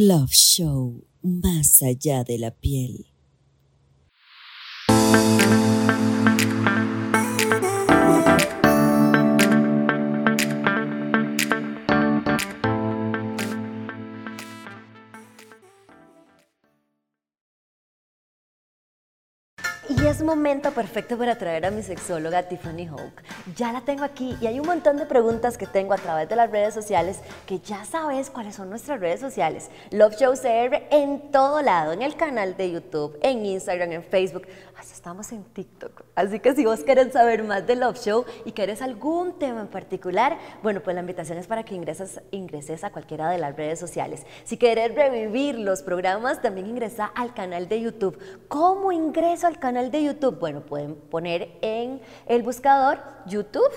[0.00, 3.08] Love Show, más allá de la piel.
[20.18, 23.22] Es momento perfecto para traer a mi sexóloga Tiffany Hawk.
[23.54, 26.34] Ya la tengo aquí y hay un montón de preguntas que tengo a través de
[26.34, 29.70] las redes sociales que ya sabes cuáles son nuestras redes sociales.
[29.92, 34.48] Love Show CR en todo lado, en el canal de YouTube, en Instagram, en Facebook,
[34.76, 36.02] hasta estamos en TikTok.
[36.16, 39.68] Así que si vos querés saber más de Love Show y querés algún tema en
[39.68, 43.78] particular, bueno, pues la invitación es para que ingreses, ingreses a cualquiera de las redes
[43.78, 44.24] sociales.
[44.42, 48.18] Si querés revivir los programas, también ingresa al canal de YouTube.
[48.48, 50.07] ¿Cómo ingreso al canal de YouTube?
[50.38, 53.70] Bueno, pueden poner en el buscador YouTube.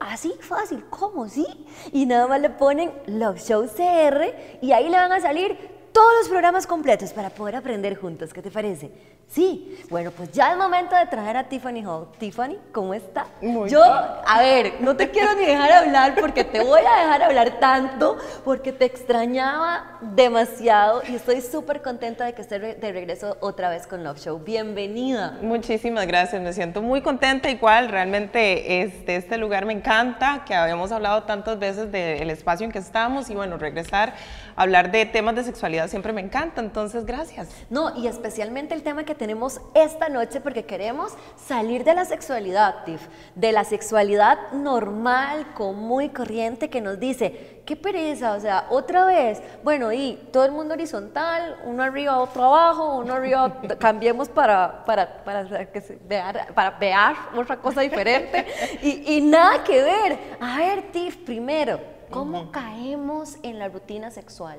[0.00, 1.28] Así fácil, ¿cómo?
[1.28, 1.46] Sí.
[1.92, 5.56] Y nada más le ponen Love Show CR y ahí le van a salir
[5.92, 8.32] todos los programas completos para poder aprender juntos.
[8.34, 8.90] ¿Qué te parece?
[9.28, 9.76] Sí.
[9.90, 12.08] Bueno, pues ya es momento de traer a Tiffany Hall.
[12.18, 13.26] Tiffany, ¿cómo está?
[13.42, 17.22] Muy Yo, a ver, no te quiero ni dejar hablar porque te voy a dejar
[17.22, 23.36] hablar tanto porque te extrañaba demasiado y estoy súper contenta de que estés de regreso
[23.40, 24.38] otra vez con Love Show.
[24.38, 25.38] Bienvenida.
[25.42, 30.92] Muchísimas gracias, me siento muy contenta igual, realmente este, este lugar me encanta, que habíamos
[30.92, 34.14] hablado tantas veces del espacio en que estamos y bueno, regresar
[34.56, 37.48] a hablar de temas de sexualidad siempre me encanta, entonces gracias.
[37.70, 42.84] No, y especialmente el tema que tenemos esta noche porque queremos salir de la sexualidad,
[42.84, 43.00] Tiff,
[43.34, 49.04] de la sexualidad normal, común y corriente que nos dice, qué pereza, o sea, otra
[49.06, 54.84] vez, bueno, y todo el mundo horizontal, uno arriba, otro abajo, uno arriba, cambiemos para,
[54.84, 56.94] para, para, que se vear- para ver
[57.36, 58.46] otra cosa diferente
[58.82, 60.18] y, y nada que ver.
[60.40, 61.80] A ver, Tiff, primero,
[62.10, 64.58] ¿cómo caemos en la rutina sexual?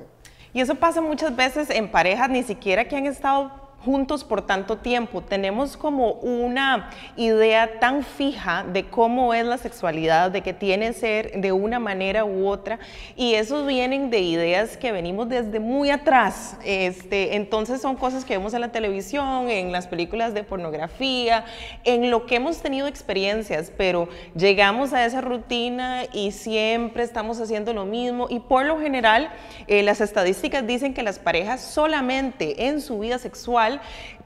[0.52, 3.50] Y eso pasa muchas veces en parejas, ni siquiera que han estado
[3.84, 5.22] juntos por tanto tiempo.
[5.22, 11.40] Tenemos como una idea tan fija de cómo es la sexualidad, de que tiene ser
[11.40, 12.78] de una manera u otra,
[13.16, 16.56] y esos vienen de ideas que venimos desde muy atrás.
[16.64, 21.44] Este, entonces son cosas que vemos en la televisión, en las películas de pornografía,
[21.84, 27.72] en lo que hemos tenido experiencias, pero llegamos a esa rutina y siempre estamos haciendo
[27.72, 29.30] lo mismo y por lo general
[29.66, 33.67] eh, las estadísticas dicen que las parejas solamente en su vida sexual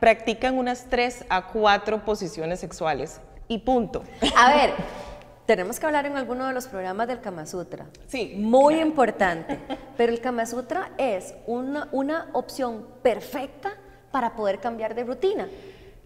[0.01, 4.03] practican unas 3 a 4 posiciones sexuales y punto.
[4.37, 4.73] A ver,
[5.47, 7.87] tenemos que hablar en alguno de los programas del Kama Sutra.
[8.07, 9.59] Sí, Muy importante.
[9.97, 13.75] Pero el Kama Sutra es una, una opción perfecta
[14.11, 15.49] para poder cambiar de rutina.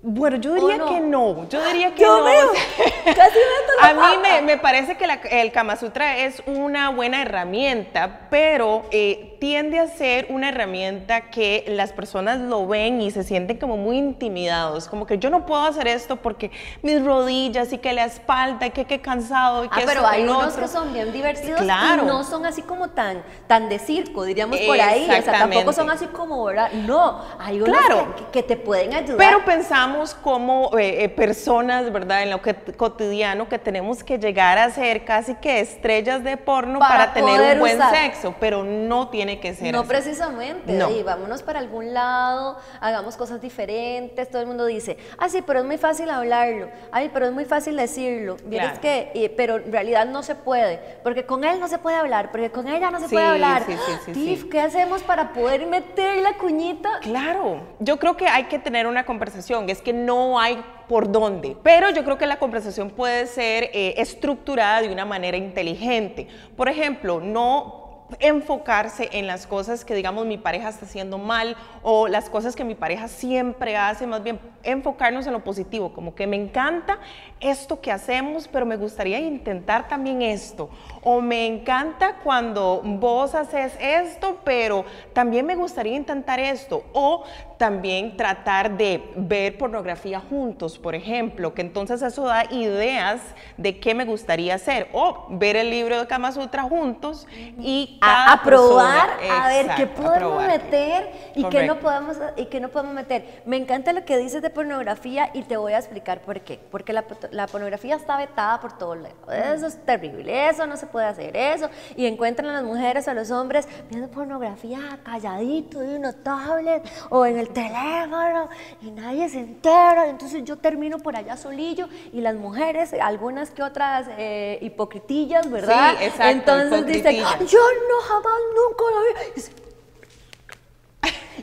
[0.08, 2.24] Bueno, yo diría que no, yo diría que Yo no.
[2.26, 2.50] veo,
[3.04, 3.38] casi
[3.82, 8.20] la A mí me, me parece que la- el Kama Sutra es una buena herramienta,
[8.30, 13.58] pero eh, tiende a ser una herramienta que las personas lo ven y se sienten
[13.58, 16.52] como muy intimidados, como que yo no puedo hacer esto porque
[16.82, 20.22] mis rodillas y que la espalda y que qué cansado y que Ah, pero hay
[20.22, 20.62] unos otro.
[20.62, 22.04] que son bien divertidos Claro.
[22.04, 25.02] y no son así como tan, tan de circo, diríamos por ahí.
[25.10, 26.70] O sea, tampoco son así como, ¿verdad?
[26.72, 28.14] No, hay unos Claro.
[28.14, 29.16] que, que te pueden ayudar.
[29.18, 32.22] Pero pensamos como eh, eh, personas, ¿verdad?
[32.22, 36.78] En lo que, cotidiano que tenemos que llegar a ser casi que estrellas de porno
[36.78, 37.94] Para para, tener un buen usar.
[37.94, 39.88] sexo, pero no tiene que ser No así.
[39.88, 40.90] precisamente, No.
[40.90, 45.60] y vámonos para algún lado, hagamos cosas diferentes, todo el mundo dice, ah, sí, pero
[45.60, 48.80] es muy fácil hablarlo, ay, pero es muy fácil decirlo, Claro.
[48.80, 52.50] que, pero en realidad no se puede, porque con él no se puede hablar, porque
[52.50, 53.64] con ella no se Sí, puede hablar.
[53.66, 54.48] sí, sí, sí, Tiff, sí.
[54.48, 56.88] ¿qué hacemos para poder meter la cuñita?
[57.02, 61.56] Claro, yo creo que hay que tener una conversación, es que no hay por dónde,
[61.62, 66.28] pero yo creo que la conversación puede ser eh, estructurada de una manera inteligente.
[66.56, 67.86] Por ejemplo, no
[68.20, 72.64] enfocarse en las cosas que digamos mi pareja está haciendo mal o las cosas que
[72.64, 76.98] mi pareja siempre hace, más bien enfocarnos en lo positivo, como que me encanta
[77.40, 80.70] esto que hacemos, pero me gustaría intentar también esto.
[81.08, 86.82] O me encanta cuando vos haces esto, pero también me gustaría intentar esto.
[86.92, 87.22] O
[87.58, 93.20] también tratar de ver pornografía juntos, por ejemplo, que entonces eso da ideas
[93.56, 94.88] de qué me gustaría hacer.
[94.92, 97.28] O ver el libro de Kama Sutra juntos
[97.60, 102.16] y A, cada a probar, persona- a ver qué podemos meter y qué no podemos
[102.36, 103.42] y qué no podemos meter.
[103.46, 106.58] Me encanta lo que dices de pornografía y te voy a explicar por qué.
[106.70, 109.16] Porque la pornografía está vetada por todos lados.
[109.32, 111.68] Eso es terrible, eso no se puede hacer eso.
[111.96, 116.82] Y encuentran a las mujeres o a los hombres viendo pornografía calladito en una tablet
[117.10, 118.48] o en el teléfono
[118.80, 120.08] y nadie se entera.
[120.08, 125.96] Entonces yo termino por allá solillo y las mujeres, algunas que otras eh, hipocritillas, ¿verdad?
[125.98, 129.42] Sí, exacto, Entonces dicen, yo no jamás, nunca la vi.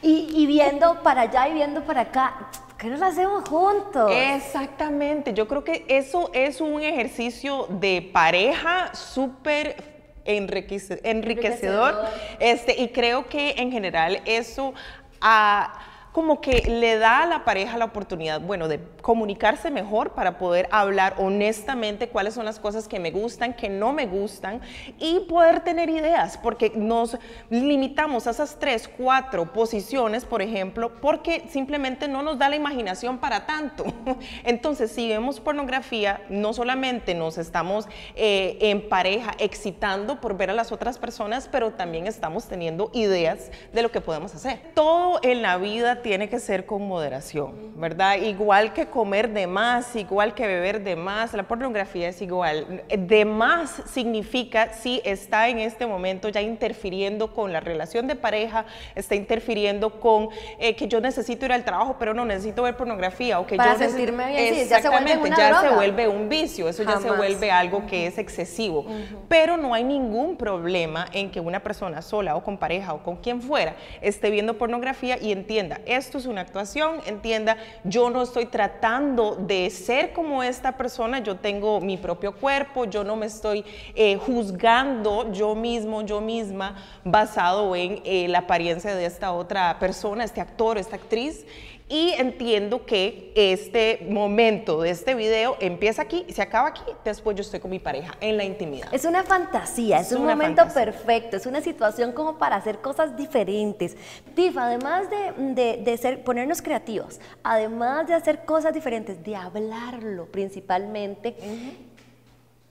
[0.02, 2.50] Y viendo para allá y viendo para acá,
[2.84, 4.12] ¿qué no lo hacemos juntos?
[4.14, 9.82] Exactamente, yo creo que eso es un ejercicio de pareja súper
[10.26, 11.96] enriquecedor, enriquecedor,
[12.42, 14.74] este, y creo que en general eso...
[15.22, 15.74] a
[16.14, 20.70] como que le da a la pareja la oportunidad, bueno, de comunicarse mejor para poder
[20.72, 24.62] hablar honestamente cuáles son las cosas que me gustan, que no me gustan
[25.00, 27.18] y poder tener ideas, porque nos
[27.50, 33.18] limitamos a esas tres, cuatro posiciones, por ejemplo, porque simplemente no nos da la imaginación
[33.18, 33.84] para tanto.
[34.44, 40.54] Entonces, si vemos pornografía, no solamente nos estamos eh, en pareja excitando por ver a
[40.54, 44.60] las otras personas, pero también estamos teniendo ideas de lo que podemos hacer.
[44.76, 48.18] Todo en la vida tiene que ser con moderación, ¿verdad?
[48.18, 52.84] Igual que comer de más, igual que beber de más, la pornografía es igual.
[52.88, 58.66] De más significa si está en este momento ya interfiriendo con la relación de pareja,
[58.94, 60.30] está interfiriendo con
[60.60, 63.74] eh, que yo necesito ir al trabajo, pero no necesito ver pornografía o que Para
[63.74, 65.70] yo sentirme bien, Exactamente, sí, ya se vuelve una ya droga.
[65.70, 68.86] se vuelve un vicio, eso ya se vuelve algo que es excesivo.
[69.28, 73.16] Pero no hay ningún problema en que una persona sola o con pareja o con
[73.16, 78.46] quien fuera esté viendo pornografía y entienda, esto es una actuación, entienda, yo no estoy
[78.46, 83.66] tratando de ser como esta persona, yo tengo mi propio cuerpo, yo no me estoy
[83.96, 90.24] eh, juzgando yo mismo, yo misma, basado en eh, la apariencia de esta otra persona,
[90.24, 91.46] este actor, esta actriz.
[91.90, 96.82] Y entiendo que este momento de este video empieza aquí y se acaba aquí.
[97.04, 98.88] Después yo estoy con mi pareja en la intimidad.
[98.94, 100.86] Es una fantasía, es, Es un momento fantasía.
[100.86, 103.96] perfecto, es una situación como para hacer cosas diferentes.
[104.34, 110.26] Tiff, además de, de- de ser, ponernos creativos, además de hacer cosas diferentes, de hablarlo
[110.28, 111.36] principalmente,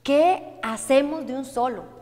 [0.03, 2.01] ¿qué hacemos de un solo?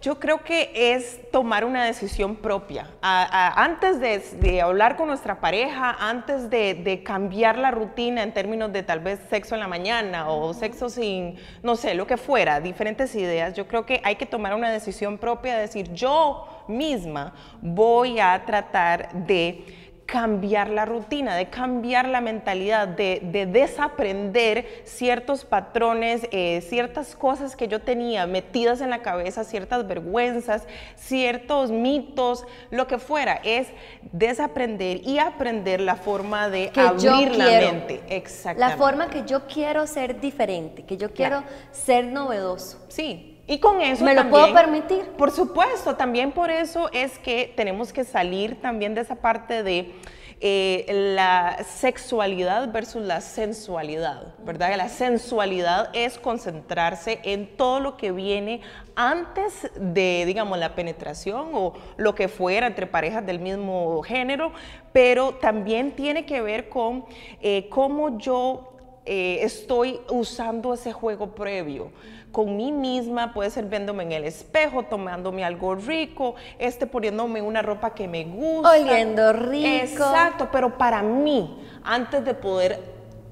[0.00, 2.88] Yo creo que es tomar una decisión propia.
[3.02, 8.22] A- a- antes de, de hablar con nuestra pareja, antes de, de cambiar la rutina
[8.22, 12.06] en términos de tal vez sexo en la mañana o sexo sin, no sé, lo
[12.06, 15.92] que fuera, diferentes ideas, yo creo que hay que tomar una decisión propia, de decir,
[15.92, 19.64] yo misma voy a tratar de
[20.08, 27.56] cambiar la rutina, de cambiar la mentalidad, de, de desaprender ciertos patrones, eh, ciertas cosas
[27.56, 30.66] que yo tenía metidas en la cabeza, ciertas vergüenzas,
[30.96, 33.68] ciertos mitos, lo que fuera, es
[34.12, 38.00] desaprender y aprender la forma de Que abrir la mente.
[38.08, 38.78] La Exactamente.
[38.78, 41.52] forma que yo quiero ser diferente, que yo quiero Claro.
[41.70, 42.82] ser novedoso.
[42.88, 43.37] Sí.
[43.48, 45.04] Y con eso ¿Me lo también- puedo permitir?
[45.16, 49.94] Por supuesto, también por eso es que tenemos que salir también de esa parte de
[50.40, 50.84] eh,
[51.16, 54.76] la sexualidad versus la sensualidad, ¿verdad?
[54.76, 58.60] La sensualidad es concentrarse en todo lo que viene
[58.94, 64.52] antes de, digamos, la penetración o lo que fuera entre parejas del mismo género,
[64.92, 67.04] pero también tiene que ver con
[67.40, 68.74] eh, cómo yo
[69.06, 71.90] eh, estoy usando ese juego previo
[72.38, 77.62] con mí misma, puede ser viéndome en el espejo, tomándome algo rico, este poniéndome una
[77.62, 78.70] ropa que me gusta.
[78.70, 79.66] Oliendo rico.
[79.66, 82.78] Exacto, pero para mí, antes de poder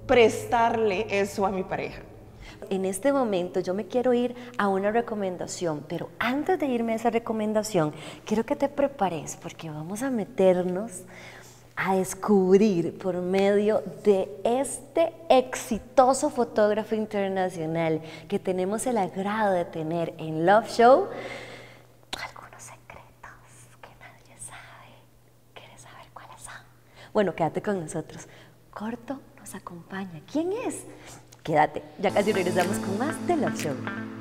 [0.09, 2.03] prestarle eso a mi pareja.
[2.69, 6.97] En este momento yo me quiero ir a una recomendación, pero antes de irme a
[6.97, 7.95] esa recomendación,
[8.25, 11.05] quiero que te prepares porque vamos a meternos
[11.77, 20.15] a descubrir por medio de este exitoso fotógrafo internacional que tenemos el agrado de tener
[20.19, 21.09] en Love Show
[22.25, 24.95] algunos secretos que nadie sabe.
[25.55, 26.55] ¿Quieres saber cuáles son?
[27.13, 28.27] Bueno, quédate con nosotros.
[28.71, 30.23] Corto nos acompaña.
[30.31, 30.85] ¿Quién es?
[31.43, 34.16] Quédate, ya casi regresamos con más de Love Show.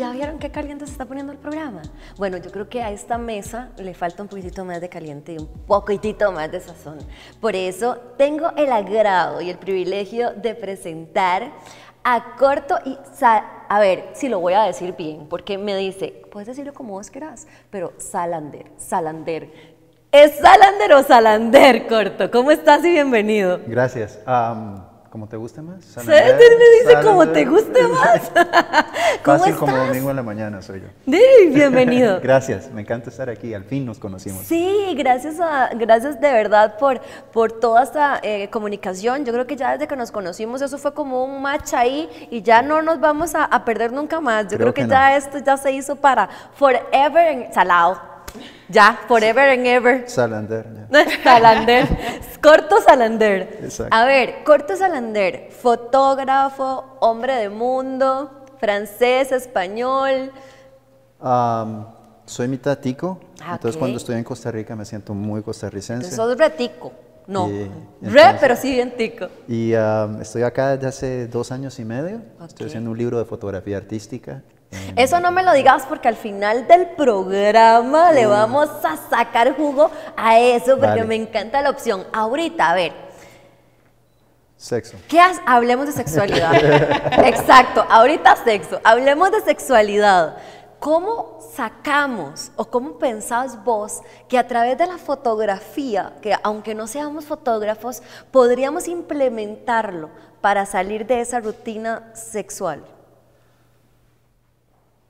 [0.00, 1.82] Ya vieron qué caliente se está poniendo el programa?
[2.16, 5.38] Bueno, yo creo que a esta mesa le falta un poquitito más de caliente y
[5.38, 6.98] un poquitito más de sazón.
[7.38, 11.52] Por eso tengo el agrado y el privilegio de presentar
[12.02, 16.48] a Corto y a ver si lo voy a decir bien, porque me dice, puedes
[16.48, 19.52] decirlo como vos querás, pero Salander, Salander.
[20.10, 22.30] ¿Es Salander o Salander, Corto?
[22.30, 23.60] ¿Cómo estás y bienvenido?
[23.66, 24.18] Gracias.
[25.10, 25.84] ¿Cómo te guste más?
[25.84, 28.30] Salander me dice como te guste más.
[29.24, 30.86] ¿Cómo Fácil como domingo en la mañana soy yo.
[31.04, 32.20] Sí, bienvenido.
[32.22, 33.52] Gracias, me encanta estar aquí.
[33.52, 34.44] Al fin nos conocimos.
[34.44, 37.00] Sí, gracias, a, gracias de verdad por,
[37.32, 39.24] por toda esta eh, comunicación.
[39.24, 42.42] Yo creo que ya desde que nos conocimos eso fue como un match ahí y
[42.42, 44.44] ya no nos vamos a, a perder nunca más.
[44.44, 48.09] Yo creo, Creo que, que ya esto ya se hizo para forever en salado.
[48.70, 50.04] Ya, forever and ever.
[50.08, 50.64] Salander.
[50.92, 51.22] ya.
[51.24, 51.88] Salander.
[52.40, 53.58] Corto Salander.
[53.64, 53.94] Exacto.
[53.94, 60.30] A ver, Corto Salander, fotógrafo, hombre de mundo, francés, español.
[61.20, 61.86] Am,
[62.24, 66.10] soy mitad tico, Ah, entonces cuando estoy en Costa Rica me siento muy costarricense.
[66.14, 66.92] Sos retico.
[67.26, 67.70] No, Y re,
[68.02, 69.26] entonces- pero sí bien tico.
[69.48, 72.22] Y am, estoy acá desde hace dos años y medio.
[72.46, 74.42] Estoy haciendo un libro de fotografía artística.
[74.72, 79.56] En- Eso no me lo digas porque al final del programa le vamos a sacar
[79.56, 81.04] jugo a eso porque Vale.
[81.04, 82.06] me encanta la opción.
[82.12, 82.92] Ahorita, a ver,
[84.56, 84.96] Sexo.
[85.08, 86.52] ¿qué has- Hablemos de sexualidad.
[87.26, 88.78] Exacto, ahorita sexo.
[88.84, 90.36] Hablemos de sexualidad.
[90.78, 96.86] ¿Cómo sacamos o cómo pensás vos que a través de la fotografía, que aunque no
[96.86, 100.08] seamos fotógrafos, podríamos implementarlo
[100.40, 102.82] para salir de esa rutina sexual?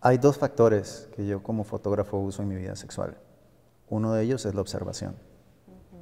[0.03, 3.19] Hay dos factores que yo como fotógrafo uso en mi vida sexual.
[3.89, 5.15] Uno de ellos es la observación.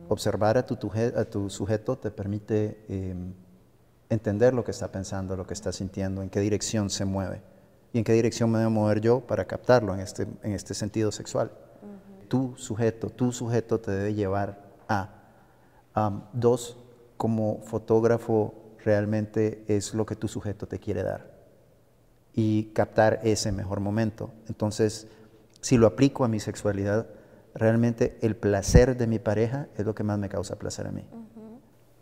[0.08, 3.14] Observar a tu, tuje- a tu sujeto te permite eh,
[4.08, 7.42] entender lo que está pensando, lo que está sintiendo, en qué dirección se mueve
[7.92, 11.10] y en qué dirección me debo mover yo para captarlo en este, en este sentido
[11.10, 11.50] sexual.
[12.28, 15.14] Tu sujeto, tu sujeto te debe llevar a.
[16.32, 16.76] Dos,
[17.16, 21.37] como fotógrafo realmente es lo que tu sujeto te quiere dar
[22.40, 24.30] y captar ese mejor momento.
[24.48, 25.08] Entonces,
[25.60, 27.08] si lo aplico a mi sexualidad,
[27.52, 31.04] realmente el placer de mi pareja es lo que más me causa placer a mí.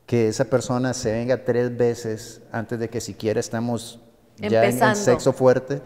[0.05, 3.99] Que esa persona se venga tres veces antes de que siquiera estamos
[4.37, 5.81] ya en, sexo fuerte,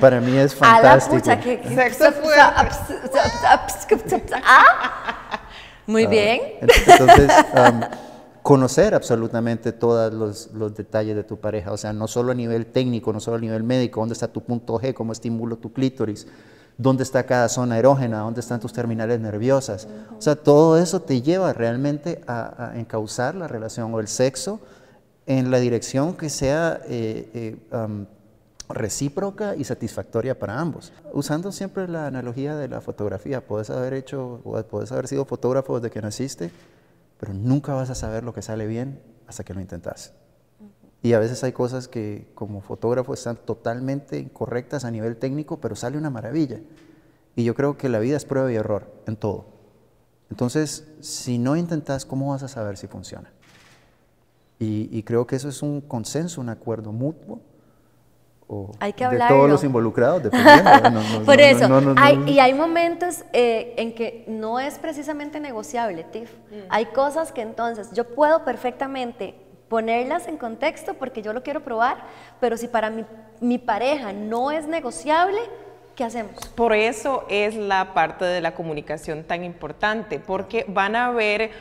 [0.00, 1.16] para mí es A la fantástico.
[1.20, 1.60] pucha, que...
[1.60, 2.06] que- Sexo
[4.44, 5.42] Ah.
[5.86, 6.40] Muy bien.
[6.60, 7.82] Entonces, am,
[8.50, 12.66] conocer absolutamente todos los, los detalles de tu pareja, o sea, no solo a nivel
[12.66, 16.26] técnico, no solo a nivel médico, dónde está tu punto G, cómo estimulo tu clítoris,
[16.76, 19.86] dónde está cada zona erógena, dónde están tus terminales nerviosas.
[20.18, 24.58] O sea, todo eso te lleva realmente a, a encauzar la relación o el sexo
[25.26, 27.30] en la dirección que sea eh,
[27.70, 28.06] eh,
[28.68, 30.92] recíproca y satisfactoria para ambos.
[31.12, 35.92] Usando siempre la analogía de la fotografía, puedes haber hecho, puedes haber sido fotógrafo desde
[35.92, 36.50] que naciste,
[37.20, 40.14] pero nunca vas a saber lo que sale bien hasta que lo intentas.
[41.02, 45.76] Y a veces hay cosas que como fotógrafo están totalmente incorrectas a nivel técnico, pero
[45.76, 46.60] sale una maravilla.
[47.36, 49.46] Y yo creo que la vida es prueba y error en todo.
[50.30, 53.30] Entonces, si no intentas, ¿cómo vas a saber si funciona?
[54.58, 57.40] Y, y creo que eso es un consenso, un acuerdo mutuo.
[58.52, 59.36] O Hay que de hablarlo.
[59.36, 60.90] todos los involucrados, dependiendo.
[60.90, 62.26] No, no, Por no, eso, no, no, no, hay- no.
[62.28, 66.32] y hay momentos eh, en que no es precisamente negociable, Tiff.
[66.68, 69.36] Hay cosas que entonces yo puedo perfectamente
[69.68, 71.98] ponerlas en contexto porque yo lo quiero probar,
[72.40, 73.04] pero si para mi,
[73.40, 75.38] mi pareja no es negociable,
[75.94, 76.34] ¿qué hacemos?
[76.56, 81.52] Por eso es la parte de la comunicación tan importante, porque van a haber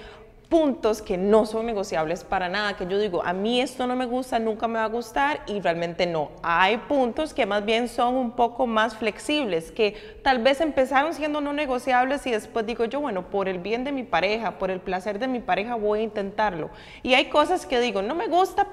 [0.49, 4.07] puntos que no son negociables para nada, que yo digo, a mí esto no me
[4.07, 6.31] gusta, nunca me va a gustar y realmente no.
[6.41, 11.39] Hay puntos que más bien son un poco más flexibles, que tal vez empezaron siendo
[11.39, 14.79] no negociables y después digo yo, bueno, por el bien de mi pareja, por el
[14.79, 16.71] placer de mi pareja voy a intentarlo.
[17.03, 18.67] Y hay cosas que digo, no me gusta,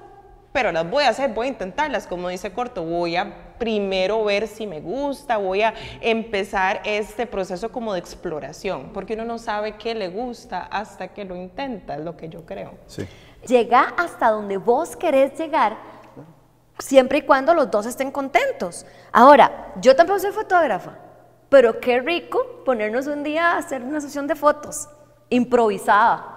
[0.57, 4.49] pero las voy a hacer, voy a intentarlas, como dice Corto, voy a primero ver
[4.49, 9.77] si me gusta, voy a empezar este proceso como de exploración, porque uno no sabe
[9.77, 12.73] qué le gusta hasta que lo intenta, es lo que yo creo.
[12.87, 13.07] Sí.
[13.47, 15.77] Llega hasta donde vos querés llegar,
[16.79, 18.87] siempre y cuando los dos estén contentos.
[19.13, 20.97] Ahora, yo tampoco soy fotógrafa,
[21.51, 24.89] pero qué rico ponernos un día a hacer una sesión de fotos
[25.29, 26.36] improvisada.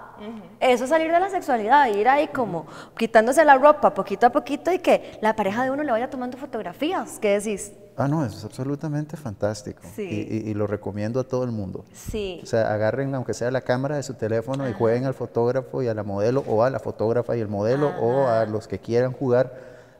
[0.60, 4.72] Eso es salir de la sexualidad, ir ahí como quitándose la ropa poquito a poquito
[4.72, 7.18] y que la pareja de uno le vaya tomando fotografías.
[7.20, 7.72] ¿Qué decís?
[7.96, 9.82] Ah, no, eso es absolutamente fantástico.
[9.94, 10.02] Sí.
[10.02, 11.84] Y, y- y lo recomiendo a todo el mundo.
[11.92, 12.40] Sí.
[12.42, 15.88] O sea, agarren, aunque sea la cámara de su teléfono, y jueguen al fotógrafo y
[15.88, 19.12] a la modelo, o a la fotógrafa y el modelo, o a los que quieran
[19.12, 19.52] jugar,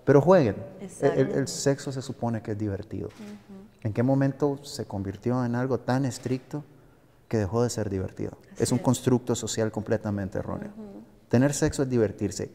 [0.07, 0.57] pero jueguen.
[1.03, 3.11] El, el- el sexo se supone que es divertido.
[3.83, 6.65] ¿En qué momento se convirtió en algo tan estricto
[7.31, 8.33] que dejó de ser divertido?
[8.59, 10.73] es un constructo social completamente erróneo.
[11.29, 12.51] Tener sexo es divertirse.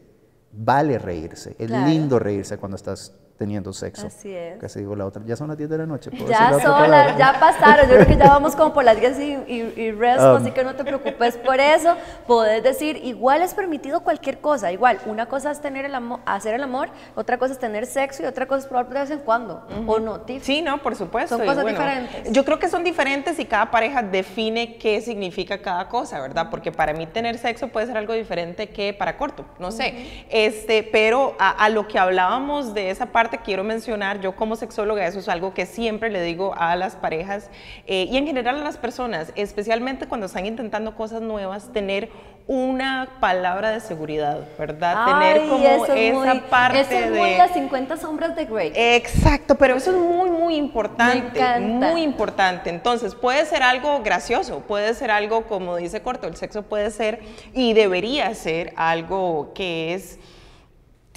[0.52, 1.56] Vale reírse.
[1.58, 1.88] Es Claro.
[1.88, 4.06] lindo reírse cuando estás teniendo sexo.
[4.06, 4.58] Así es.
[4.58, 5.22] Casi digo la otra.
[5.26, 6.10] Ya son las 10 de la noche.
[6.10, 8.84] ¿puedo decir Ya la son las- ya pasaron, yo creo que ya vamos como por
[8.84, 10.36] las 10 y, y, y resto, Um.
[10.42, 11.96] así que no te preocupes por eso.
[12.26, 16.54] Podés decir, igual es permitido cualquier cosa, igual, una cosa es tener el amor, hacer
[16.54, 19.18] el amor, otra cosa es tener sexo y otra cosa es probar de vez en
[19.20, 20.42] cuando, ¿o no, Tiff?
[20.42, 21.36] Sí, no, por supuesto.
[21.36, 22.32] Son y cosas diferentes.
[22.32, 26.48] Yo creo que son diferentes y cada pareja define qué significa cada cosa, ¿verdad?
[26.50, 30.24] Porque para mí tener sexo puede ser algo diferente que para corto, no sé.
[30.30, 34.54] Este, pero a, a lo que hablábamos de esa parte parte quiero mencionar, yo como
[34.54, 37.50] sexóloga, eso es algo que siempre le digo a las parejas
[37.88, 42.08] eh, y en general a las personas, especialmente cuando están intentando cosas nuevas, tener
[42.46, 45.06] una palabra de seguridad, ¿verdad?
[45.06, 47.38] tener como esa parte eso es muy de...
[47.38, 48.72] las 50 sombras de Grey.
[48.76, 51.40] Exacto, pero eso es muy, muy importante.
[51.58, 51.90] Me.
[51.90, 52.70] Muy importante.
[52.70, 57.18] Entonces, puede ser algo gracioso, puede ser algo, como dice Corto, el sexo puede ser
[57.52, 60.20] y debería ser algo que es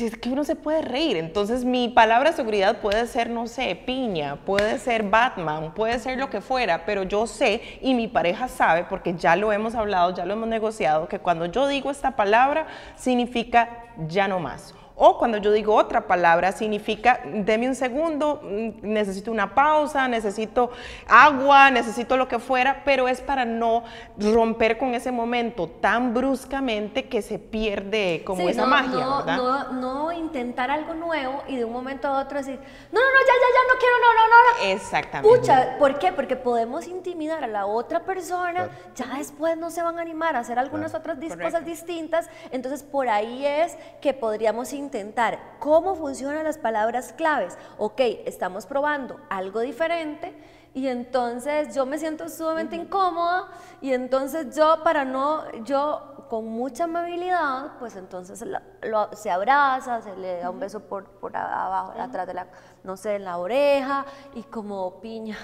[0.05, 1.17] es que uno se puede reír.
[1.17, 6.17] Entonces, mi palabra de seguridad puede ser, no sé, piña, puede ser Batman, puede ser
[6.17, 10.13] lo que fuera, pero yo sé y mi pareja sabe, porque ya lo hemos hablado,
[10.13, 14.73] ya lo hemos negociado, que cuando yo digo esta palabra significa ya no más.
[15.01, 20.71] O cuando yo digo otra palabra, significa, deme un segundo, mm, necesito una pausa, necesito
[21.07, 23.85] agua, necesito lo que fuera, pero es para no
[24.17, 29.17] romper con ese momento tan bruscamente que se pierde como Sí, esa no, magia, no,
[29.17, 29.37] ¿verdad?
[29.37, 32.59] No, no intentar algo nuevo y de un momento a otro decir,
[32.91, 34.67] no, no, no, ya, ya, ya, no quiero, no, no, no.
[34.67, 34.75] no".
[34.75, 35.39] Exactamente.
[35.39, 36.11] Pucha, ¿por qué?
[36.11, 40.39] Porque podemos intimidar a la otra persona, ya después no se van a animar a
[40.39, 41.41] hacer algunas otras Correcto.
[41.41, 47.57] cosas distintas, entonces por ahí es que podríamos intentar cómo funcionan las palabras claves.
[47.77, 50.33] Ok, estamos probando algo diferente
[50.73, 53.47] y entonces yo me siento sumamente incómoda
[53.81, 60.01] y entonces yo para no, yo con mucha amabilidad, pues entonces la- lo- se abraza,
[60.01, 62.47] se le da un beso por, por abajo, atrás de la,
[62.83, 65.37] no sé, en la oreja y como piña.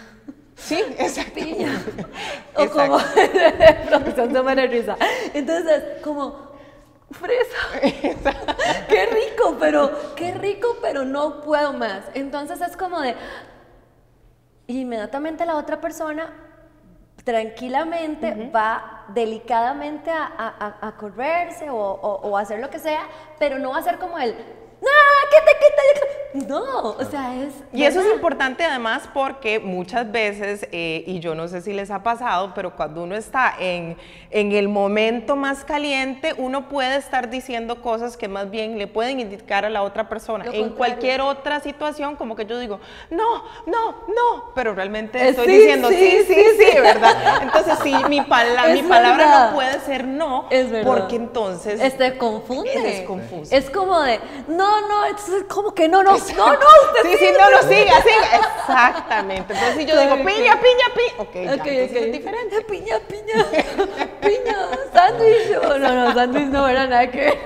[0.56, 1.34] Sí, exacto.
[1.36, 1.72] piña.
[2.58, 3.00] o como,
[4.16, 4.96] se me da risa.
[5.34, 6.54] Entonces, como
[7.12, 7.58] fresa.
[8.90, 9.25] qué rico,
[9.60, 12.02] pero qué rico, pero no puedo más.
[12.14, 13.16] Entonces es como de
[14.68, 16.34] inmediatamente la otra persona
[17.24, 23.02] tranquilamente va delicadamente a, a- a- correrse o, o- o hacer lo que sea,
[23.40, 24.34] pero no va a ser como el.
[24.34, 26.16] ¿Qué te quita?
[26.48, 27.54] No, o sea, es.
[27.72, 31.92] Y eso es importante además porque muchas veces, eh, y yo no sé si les
[31.92, 33.98] ha pasado, pero cuando uno está en,
[34.32, 39.20] en el momento más caliente, uno puede estar diciendo cosas que más bien le pueden
[39.20, 40.44] indicar a la otra persona.
[40.46, 40.77] Lo en contrario.
[40.77, 45.52] cualquier otra situación, como que yo digo, no, no, no, pero realmente Eh, estoy sí,
[45.58, 46.80] diciendo sí, sí, sí, sí, sí, sí.
[46.82, 47.15] ¿verdad?
[47.43, 49.50] Entonces, sí, mi, pala- mi palabra verdad.
[49.52, 50.93] no puede ser no, Es verdad.
[50.93, 51.80] porque entonces...
[51.82, 53.00] Este confunde.
[53.02, 53.56] Es confuso.
[53.56, 57.28] Es como de, no, no, es como que no, no, no, no, usted Sí, sí,
[57.38, 58.40] no, no, siga, siga.
[58.60, 59.54] Exactamente.
[59.54, 61.16] Entonces, si yo digo piña, piña, piña.
[61.18, 61.98] Ok, ya, Ok, entonces ok.
[61.98, 62.62] es diferente.
[62.68, 63.46] Piña, piña,
[64.22, 64.56] piña,
[64.94, 65.52] sándwich.
[65.62, 67.38] No, no, sándwich no era nada que ver.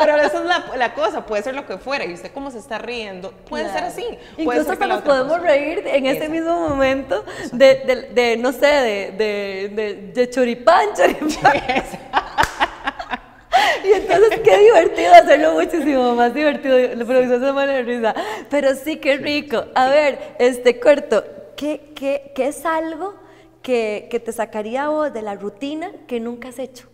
[0.00, 2.04] Pero esa es la, la cosa, puede ser lo que fuera.
[2.04, 4.04] Y usted cómo se está riendo, puede ser así.
[4.36, 8.66] Puede Incluso hasta nos podemos reír en este mismo momento de, de, de, no sé,
[8.66, 11.62] de, de, de, de choripán, choripán.
[13.84, 16.76] Y entonces qué divertido hacerlo muchísimo más divertido.
[16.78, 18.14] La producción se muere de risa.
[18.50, 19.64] Pero sí, qué rico.
[19.74, 21.24] A ver, este corto,
[21.56, 23.14] ¿qué, qué, qué es algo
[23.62, 26.88] que, que te sacaría a vos de la rutina que nunca has hecho?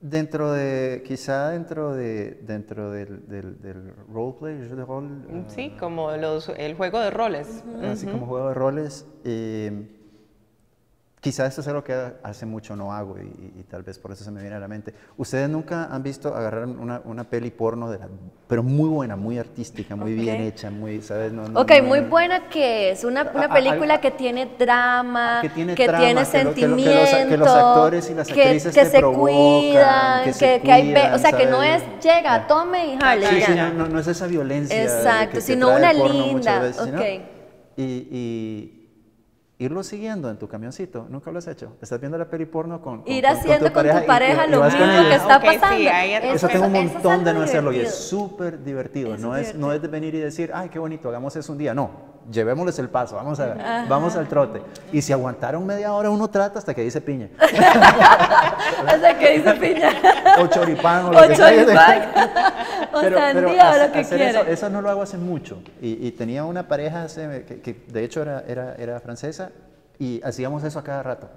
[0.00, 6.12] Dentro de, quizá dentro de, dentro del, del, del roleplay, de rol, eh, Sí, como
[6.12, 7.64] los, el juego de roles.
[7.82, 9.88] así como juego de roles, eh,
[11.28, 14.12] quizá esto es algo que hace mucho no hago y, y- y tal vez por
[14.12, 14.94] eso se me viene a la mente.
[15.18, 18.08] ¿Ustedes nunca han visto agarrar una, una peli porno, de la-
[18.46, 20.40] pero muy buena, muy artística, muy bien Ok.
[20.46, 21.30] hecha, muy, ¿sabes?
[21.32, 24.10] No- no- Ok, no- muy buena que es una, A- una a- película al- que
[24.10, 27.48] tiene drama, que tiene, tiene trama, que lo- que lo- que los- sentimiento, que los
[27.48, 30.94] actores y las que- actrices que se provocan, cuidan, que que, se que hay, o
[30.94, 32.04] cuidan, sea, que no es ¿sabes?
[32.04, 34.82] llega, tome y jale, Sí, sí, no, es esa violencia.
[34.82, 37.06] Exacto, que- que sino una linda, veces, sino- ok.
[37.76, 38.77] Y, y
[39.60, 41.72] irlo siguiendo en tu camioncito, nunca lo has hecho.
[41.82, 44.50] Estás viendo la peli porno con, con- Ir con- con haciendo con tu pareja y
[44.50, 45.76] lo mismo que está pasando.
[46.28, 49.14] Eso, Eso- tengo un es montón de no hacerlo y es súper divertido.
[49.14, 51.58] Eso No es no es de venir y decir, ay, qué bonito, hagamos eso un
[51.58, 51.74] día.
[51.74, 51.90] No,
[52.30, 54.62] llevémosles el paso, vamos, a, vamos al trote.
[54.92, 57.28] Y si aguantaron media hora, uno trata hasta que dice piña.
[58.80, 59.90] O sea, que dice piña.
[60.40, 62.54] o choripán o lo O que sea.
[62.92, 64.40] O sandía o hace- lo que hacer quiera.
[64.40, 65.62] Eso, eso no lo hago hace mucho.
[65.82, 69.50] Y, y tenía una pareja hace- que, que de hecho era, era, era francesa
[69.98, 71.28] y hacíamos eso a cada rato.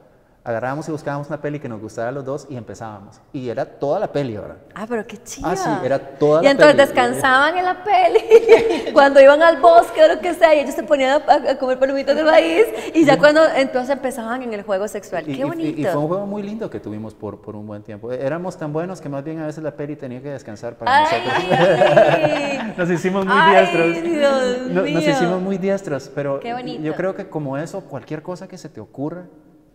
[0.43, 3.21] Agarrábamos y buscábamos una peli que nos gustara a los dos y empezábamos.
[3.31, 4.57] Y era toda la peli ahora.
[4.73, 5.47] Ah, pero qué chido.
[5.47, 6.87] Ah, sí, era toda Y la entonces peli.
[6.87, 10.81] descansaban en la peli, cuando iban al bosque o lo que sea, y ellos se
[10.81, 14.87] ponían a, a comer palomitas de maíz, y ya cuando entonces empezaban en el juego
[14.87, 15.29] sexual.
[15.29, 15.79] Y, qué y- bonito.
[15.79, 18.11] y fue un juego muy lindo que tuvimos por, por un buen tiempo.
[18.11, 21.21] Éramos tan buenos que más bien a veces la peli tenía que descansar para Ay,
[21.23, 22.77] nosotros.
[22.77, 24.03] Nos hicimos muy Ay, diestros.
[24.03, 24.99] Dios No- Nos mío.
[25.01, 26.81] hicimos muy diestros, pero Qué bonito.
[26.81, 29.25] yo creo que como eso, cualquier cosa que se te ocurra,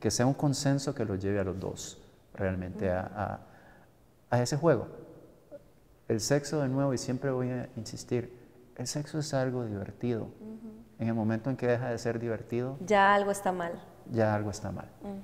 [0.01, 2.03] que sea un consenso que los lleve a los dos
[2.35, 3.41] realmente a,
[4.33, 4.89] ese juego.
[6.09, 8.37] El sexo, de nuevo, y siempre voy a insistir,
[8.77, 10.25] el sexo es algo divertido.
[10.25, 11.01] Uh -huh.
[11.01, 13.83] En el momento en que deja de ser divertido, ya algo está mal.
[14.11, 14.89] Ya algo está mal.
[15.03, 15.23] Uh.